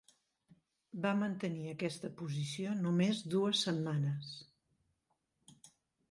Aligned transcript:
Va 1.01 1.09
mantenir 1.17 1.67
aquesta 1.73 2.09
posició 2.21 2.73
només 2.85 3.19
dues 3.33 3.61
setmanes. 3.67 4.31